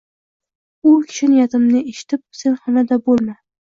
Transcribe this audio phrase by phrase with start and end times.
[0.85, 3.43] U kishi niyatimni eshitib, “Sen xonanda bo’lma.